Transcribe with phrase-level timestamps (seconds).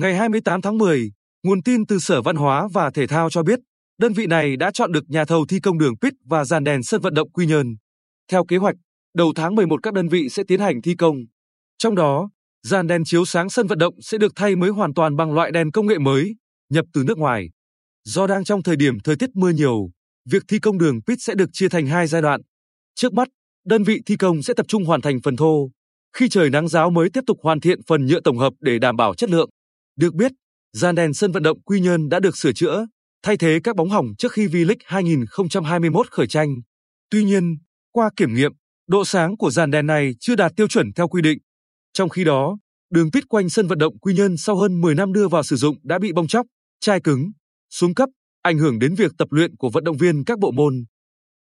[0.00, 1.10] Ngày 28 tháng 10,
[1.42, 3.58] nguồn tin từ Sở Văn hóa và Thể thao cho biết,
[3.98, 6.82] đơn vị này đã chọn được nhà thầu thi công đường pit và dàn đèn
[6.82, 7.76] sân vận động Quy Nhơn.
[8.30, 8.74] Theo kế hoạch,
[9.14, 11.16] đầu tháng 11 các đơn vị sẽ tiến hành thi công.
[11.78, 12.30] Trong đó,
[12.62, 15.50] dàn đèn chiếu sáng sân vận động sẽ được thay mới hoàn toàn bằng loại
[15.50, 16.34] đèn công nghệ mới,
[16.70, 17.50] nhập từ nước ngoài.
[18.04, 19.90] Do đang trong thời điểm thời tiết mưa nhiều,
[20.30, 22.40] việc thi công đường pit sẽ được chia thành hai giai đoạn.
[22.94, 23.28] Trước mắt,
[23.66, 25.70] đơn vị thi công sẽ tập trung hoàn thành phần thô.
[26.16, 28.96] Khi trời nắng giáo mới tiếp tục hoàn thiện phần nhựa tổng hợp để đảm
[28.96, 29.50] bảo chất lượng.
[30.00, 30.32] Được biết,
[30.72, 32.86] dàn đèn sân vận động Quy Nhơn đã được sửa chữa,
[33.22, 36.48] thay thế các bóng hỏng trước khi V-League 2021 khởi tranh.
[37.10, 37.58] Tuy nhiên,
[37.92, 38.52] qua kiểm nghiệm,
[38.88, 41.38] độ sáng của dàn đèn này chưa đạt tiêu chuẩn theo quy định.
[41.92, 42.58] Trong khi đó,
[42.90, 45.56] đường pit quanh sân vận động Quy Nhơn sau hơn 10 năm đưa vào sử
[45.56, 46.46] dụng đã bị bong chóc,
[46.80, 47.30] chai cứng,
[47.70, 48.08] xuống cấp,
[48.42, 50.84] ảnh hưởng đến việc tập luyện của vận động viên các bộ môn.